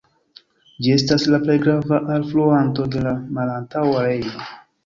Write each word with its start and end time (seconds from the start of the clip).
Ĝi 0.85 0.93
estas 0.95 1.25
la 1.33 1.39
plej 1.43 1.57
grava 1.65 1.99
alfluanto 2.15 2.89
de 2.97 3.07
la 3.09 3.15
Malantaŭa 3.39 4.03
Rejno. 4.11 4.53